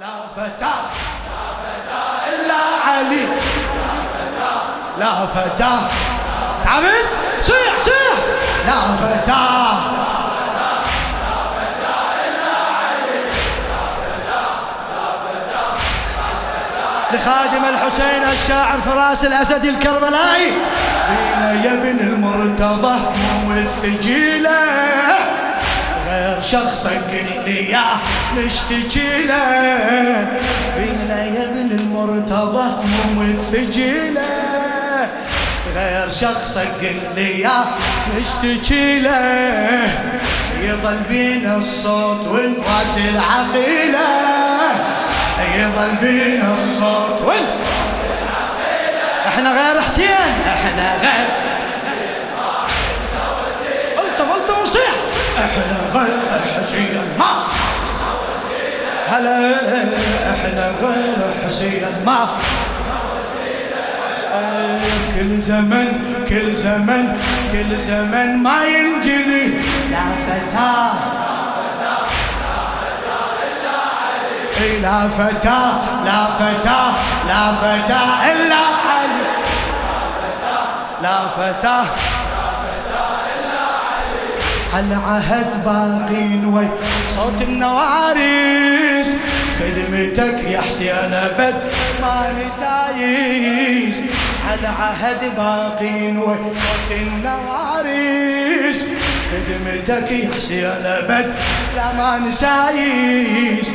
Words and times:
لا 0.00 0.06
فتاة 0.36 0.84
إلا 2.28 2.54
علي. 2.86 3.26
لا 4.98 5.26
فتاة 5.26 5.80
تعبت؟ 6.64 7.06
صيح 7.40 7.78
صيح. 7.78 8.16
لا 8.66 8.96
فتاة 8.96 9.78
لخادم 17.12 17.64
الحسين 17.64 18.22
الشاعر 18.32 18.80
فراس 18.80 19.24
الأسد 19.24 19.64
الكربلائي. 19.64 20.52
بينا 21.08 21.52
يا 21.64 21.72
ابن 21.72 21.98
المرتضى 22.00 22.98
والثجيلة 23.48 24.50
غير 24.50 25.21
شخصك 26.42 27.00
اللي 27.10 27.70
يا 27.70 27.84
نشتكي 28.36 29.22
له. 29.22 30.26
بينا 30.76 31.24
يا 31.24 31.44
ابن 31.44 31.70
المرتضى 31.70 32.84
والثجيلة 33.16 34.22
غير 35.74 36.10
شخصك 36.10 36.80
اللي 36.80 37.40
يا 37.40 37.64
نشتكي 38.18 39.00
له. 39.00 39.88
يظل 40.62 40.98
بينا 41.08 41.56
الصوت 41.56 42.26
والناس 42.26 42.98
العقيلة. 42.98 44.08
يظل 45.56 45.96
بينا 46.00 46.54
الصوت 46.54 47.22
وين 47.28 47.46
إحنا 49.28 49.50
غير 49.52 49.82
حسين. 49.82 50.08
إحنا 50.46 50.94
غير 51.02 51.26
إحنا 55.44 55.78
غير 55.94 56.40
حسين 56.56 56.98
ما 57.18 57.44
هلا 59.08 59.54
إحنا 60.32 60.72
غير 60.82 61.16
حسين 61.44 61.86
ما 62.06 62.28
كل 65.14 65.38
زمن 65.38 65.88
كل 66.28 66.54
زمن 66.54 67.18
كل 67.52 67.78
زمن 67.78 68.42
ما 68.42 68.64
ينجلي 68.64 69.48
لا 69.90 70.04
فتاه 70.26 70.92
لا 74.82 75.08
فتاة 75.08 75.72
لا 76.04 76.24
فتاة 76.38 76.92
لا 77.28 77.52
فتاة 77.52 78.32
إلا 78.32 78.62
علي 78.86 79.22
لا 81.02 81.18
فتاة 81.36 81.84
العهد 84.78 85.64
باقين 85.64 86.44
وي. 86.54 86.68
صوت 87.14 87.42
النواريس 87.42 89.06
خدمتك 89.58 90.38
يا 90.50 90.60
حسين 90.60 91.14
أبد 91.14 91.54
ما 92.02 92.32
نسايس 92.38 94.02
العهد 94.54 95.36
باقين 95.36 96.18
وي. 96.18 96.36
صوت 96.36 96.90
النواريس 96.90 98.78
خدمتك 99.32 100.10
يا 100.12 100.28
حسين 100.36 100.86
أبد 100.86 101.34
لا 101.76 101.92
ما 101.92 102.18
نسايس 102.28 103.68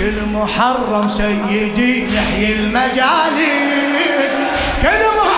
كل 0.00 0.18
محرم 0.32 1.08
سيدي 1.08 2.06
نحيي 2.06 2.56
المجالس. 2.56 4.32
كل 4.82 5.02
محرم 5.18 5.33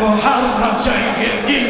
كل 0.00 0.06
محرم 0.06 0.76
سيدي. 0.78 1.62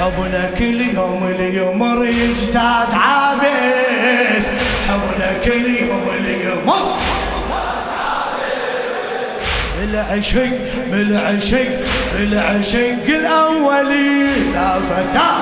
حبنا 0.00 0.50
كل 0.58 0.80
يوم 0.80 1.34
اليوم 1.38 2.04
يجتاز 2.04 2.94
عابس. 2.94 4.46
حبنا 4.88 5.30
كل 5.44 5.66
يوم 5.66 6.06
اليوم. 6.20 6.72
بالعشق 9.80 10.52
بالعشق 10.90 11.70
بالعشق 12.12 13.06
الأولي 13.08 14.34
لا 14.54 14.80
فتاة. 14.80 15.38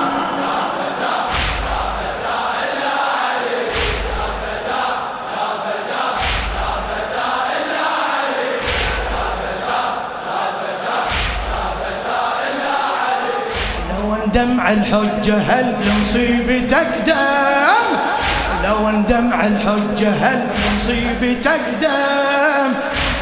دمع 14.41 14.71
الحجة 14.71 15.37
هل 15.37 15.75
مصيبتك 16.01 16.87
دم؟ 17.07 17.87
لو 18.63 18.89
اندمع 18.89 19.47
الحجة 19.47 20.09
هل 20.09 20.47
مصيبتك 20.77 21.61
دم؟ 21.81 22.71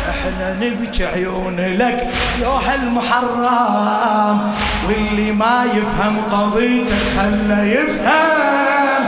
إحنا 0.09 0.56
نبكي 0.62 1.06
عيون 1.06 1.59
لك 1.59 2.07
لوح 2.41 2.69
المحرم 2.69 4.52
واللي 4.88 5.31
ما 5.31 5.66
يفهم 5.74 6.18
قضيتك 6.31 6.94
خله 7.18 7.63
يفهم 7.63 9.06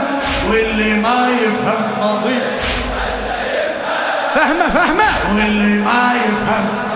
واللي 0.50 0.94
ما 0.94 1.28
يفهم 1.42 1.84
قضيتك 2.02 2.62
فهمه 4.34 4.68
فهمه. 4.68 5.36
واللي 5.36 5.74
ما 5.84 6.12
يفهم 6.14 6.91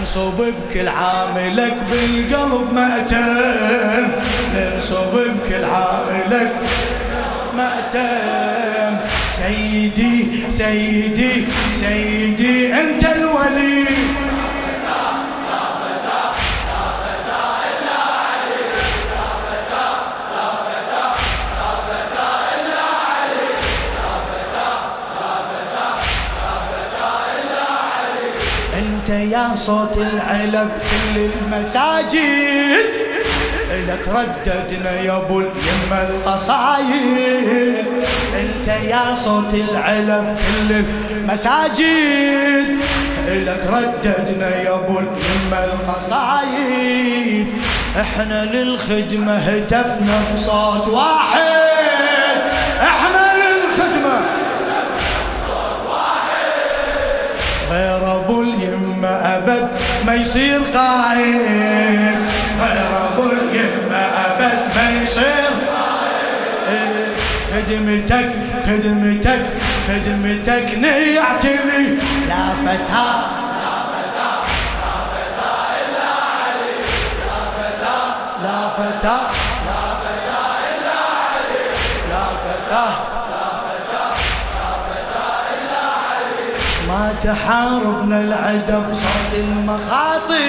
ننصب 0.00 0.36
بكل 0.36 0.88
عاملك 0.88 1.76
بالقلب 1.90 2.72
مأتم. 2.72 4.08
ننصب 4.56 5.12
بكل 5.14 5.64
عاملك 5.64 6.52
مأتم. 7.56 8.96
سيدي 9.30 10.26
سيدي 10.48 11.44
سيدي 11.74 12.74
أنت 12.74 13.04
يا 29.10 29.54
صوت 29.56 29.96
العلب 29.96 30.70
كل 30.90 31.20
المساجد. 31.20 33.00
لك 33.88 34.08
رددنا 34.08 35.00
يا 35.00 35.16
أبو 35.16 35.40
اليمه 35.40 36.02
القصايد. 36.08 37.84
أنت 38.40 38.68
يا 38.68 39.14
صوت 39.14 39.54
العلم 39.54 40.36
كل 40.36 40.84
المساجد. 41.10 42.78
لك 43.28 43.66
رددنا 43.66 44.56
يا 44.56 44.74
أبو 44.74 44.98
اليمه 44.98 45.64
القصايد. 45.64 47.46
إحنا 48.00 48.44
للخدمة 48.44 49.36
هتفنا 49.36 50.20
بصوت 50.34 50.88
واحد. 50.88 51.89
اليمه 59.00 59.36
أبد 59.36 59.68
ما 60.06 60.14
يصير 60.14 60.60
قائد 60.74 62.18
غير 62.60 62.90
أبو 63.12 63.22
اليمه 63.22 63.96
أبد 63.96 64.58
ما 64.76 65.02
يصير 65.02 65.50
خدمتك 67.52 68.30
خدمتك 68.66 69.46
خدمتك 69.88 70.78
نيعتني. 70.78 71.98
لا 72.28 72.48
فتاة 72.66 73.40
لا 78.42 78.68
فتاة 78.68 78.68
لا 78.68 78.68
فتاة 78.68 79.30
ما 82.70 83.09
تحاربنا 87.22 88.20
العدا 88.20 88.78
بصوت 88.90 89.32
المخاطر. 89.34 90.40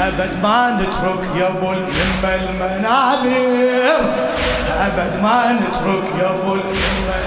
أبد 0.00 0.30
ما 0.42 0.80
نترك 0.80 1.36
يا 1.36 1.48
أبو 1.48 1.72
اليمة 1.72 2.34
المنابر. 2.34 4.00
أبد 4.80 5.22
ما 5.22 5.52
نترك 5.52 6.22
يا 6.22 6.30
أبو 6.30 6.54
اليمة 6.54 7.22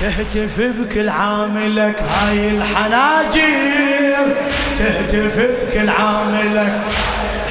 تهتف 0.00 0.60
بكل 0.60 1.08
عاملك 1.08 2.02
هاي 2.02 2.50
الحناجر. 2.50 4.34
تهتف 4.78 5.36
بكل 5.38 5.90
عاملك 5.90 6.80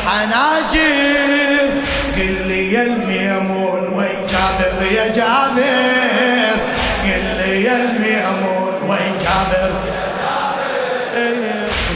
حناجر 0.07 1.69
قل 2.15 2.47
لي 2.47 2.73
يا 2.73 2.83
الميمون 2.83 3.93
وين 3.93 4.27
جابر 4.31 4.91
يا 4.91 5.07
جابر؟ 5.07 6.82
يا 7.53 7.75
الميمون 7.75 8.89
وين 8.89 9.13
جابر. 9.23 9.71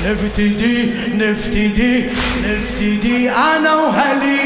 نفتدي 0.06 0.94
نفتدي 1.14 2.10
نفتدي 2.46 3.32
أنا 3.32 3.76
وهلي. 3.76 4.40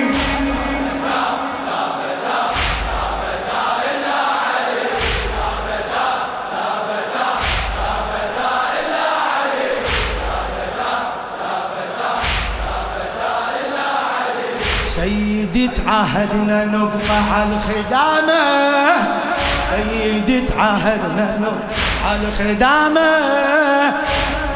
سيدي 14.88 15.68
تعهدنا 15.68 16.66
نبقى 16.66 17.18
على 17.32 17.56
الخدامة. 17.56 19.31
سيدي 19.72 20.42
تعهدنا 20.42 21.60
على 22.06 22.20
الخدامة 22.28 23.10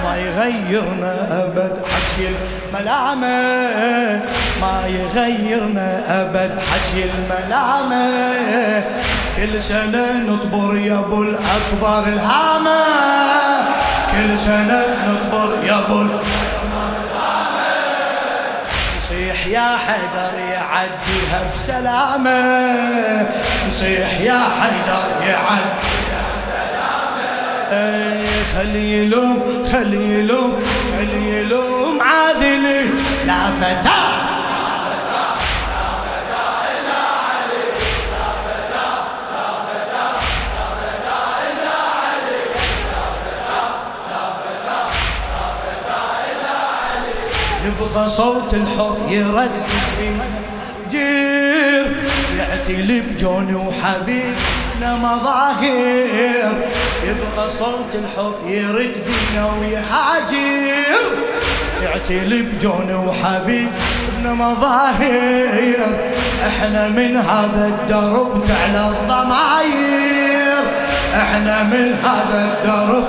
ما 0.04 0.18
يغيرنا 0.18 1.44
أبد 1.44 1.78
حكي 1.92 2.30
الملامة 2.30 3.38
ما 4.62 4.82
يغيرنا 4.88 6.22
أبد 6.22 6.60
حكي 6.60 7.06
الملامة 7.12 8.84
كل 9.38 9.62
سنة 9.62 10.14
نطبر 10.14 10.78
يا 10.78 11.00
أبو 11.00 11.24
الأكبر 11.24 12.08
الهامة. 12.08 12.84
كل 14.12 14.38
سنة 14.38 14.86
نطبر 15.08 15.64
يا 15.64 15.80
الأكبر 15.80 16.10
نصيح 18.98 19.48
يا 19.48 19.78
حيدر 19.78 20.40
يعديها 20.40 21.52
بسلامة. 21.54 23.28
نصيح 23.70 24.20
يا 24.22 24.40
حيدر 24.62 25.28
يعديها 25.28 25.76
بسلامة 26.36 27.72
إيه 27.72 28.44
خلي 28.56 28.98
يلوم 29.04 29.66
خلي 29.72 30.20
يلوم 30.20 30.54
خلي 30.98 31.40
يلوم 31.40 32.02
عادلي 32.02 32.82
لا 33.28 33.52
فتاه 33.62 34.16
يبغى 47.66 48.08
صوت 48.08 48.54
الحر 48.54 48.98
يردد 49.10 49.64
جير. 50.90 52.15
يعتلي 52.38 53.00
بجوني 53.00 53.56
وحبيبنا 53.56 54.96
مظاهر. 54.98 56.52
يبغى 57.04 57.50
صوت 57.50 57.96
الحر 57.96 58.34
يرد 58.46 58.96
بينا 59.06 59.50
ويحاجر 59.62 60.96
يعتلي 61.84 62.42
بجوني 62.42 62.94
وحبيبنا 62.94 64.34
مظاهر. 64.34 65.76
إحنا 66.48 66.90
من 66.90 67.18
هذا 67.18 67.68
الدرب 67.68 68.44
تعلى 68.48 68.88
الضماير. 68.88 70.56
إحنا 71.16 71.64
من 71.64 71.96
هذا 72.04 72.40
الدرب 72.54 73.08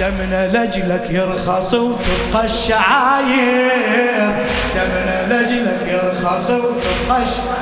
دمنا 0.00 0.46
لجلك 0.48 1.10
يرخص 1.10 1.74
وتبقى 1.74 2.44
الشعاير. 2.44 4.30
دمنا 4.74 5.26
لجلك 5.30 5.82
يرخص 5.88 6.50
وتبقى 6.50 7.22
الشعاير. 7.22 7.60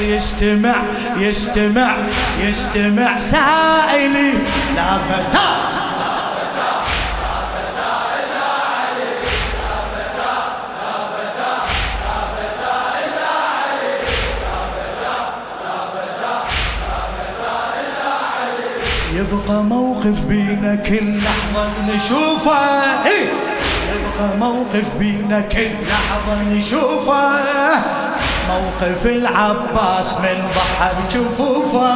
يستمع 0.00 0.74
يستمع 1.18 1.96
يستمع 2.40 3.20
سائلي 3.20 4.32
لا 4.76 4.98
فتاه 5.08 5.75
يبقى 19.16 19.62
موقف 19.62 20.20
بينا 20.28 20.74
كل 20.74 21.18
لحظة 21.18 21.68
نشوفه 21.94 22.58
إيه؟ 23.06 23.28
يبقى 23.94 24.36
موقف 24.38 24.84
بينا 24.98 25.40
كل 25.40 25.70
لحظة 25.88 26.42
نشوفه 26.52 27.30
موقف 28.48 29.06
العباس 29.06 30.18
من 30.20 30.48
ضحى 30.56 30.90
بجفوفه. 31.02 31.94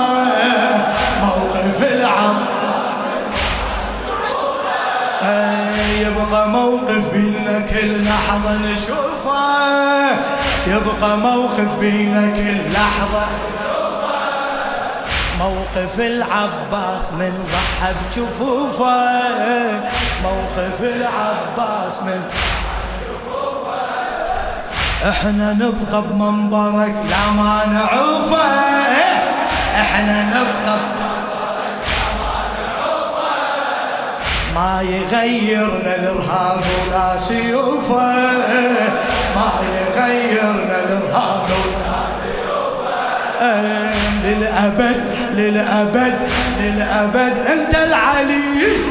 موقف 1.22 1.82
العباس 1.82 2.50
إيه، 5.22 6.06
يبقى 6.06 6.48
موقف 6.48 7.12
بينا 7.12 7.60
كل 7.70 8.04
لحظة 8.04 8.58
نشوفه 8.72 9.40
يبقى 10.66 11.18
موقف 11.18 11.78
بينا 11.80 12.30
كل 12.36 12.72
لحظة 12.72 13.26
موقف 15.40 16.00
العباس 16.00 17.12
من 17.12 17.32
ضحى 17.52 17.92
بجفوفه 17.94 19.10
موقف 20.22 20.80
العباس 20.80 22.02
من 22.02 22.20
إحنا 25.08 25.52
نبقى 25.52 26.02
بمنبرك 26.02 26.94
لا 27.10 27.32
ما 27.36 27.66
نعوفه 27.66 28.48
إحنا 29.80 30.22
نبقى 30.24 30.76
ما 34.54 34.82
يغيرنا 34.82 35.94
الارهاب 35.96 36.60
ولا 36.60 37.18
سيوفه 37.18 38.12
ما 39.36 39.50
يغيرنا 39.78 40.76
الارهاب 40.84 41.42
ولا 41.50 41.89
للأبد 44.24 45.00
للأبد 45.34 46.18
للأبد. 46.60 47.32
أنت 47.48 47.74
العلي. 47.74 48.90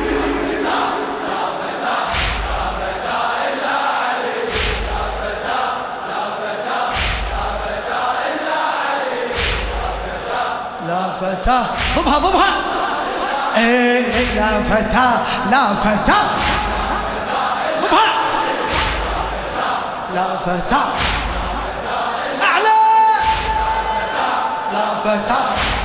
لا 10.88 11.12
فتاة 11.12 11.66
ضبها 11.98 12.18
ضبها 12.18 12.54
إيه 13.58 14.04
لا 14.36 14.62
فتاة 14.64 15.18
لا 15.52 15.74
فتاة 15.74 16.26
ضبها 17.82 18.14
لا 20.14 20.38
فتاة 20.38 20.88
فتى 25.04 25.79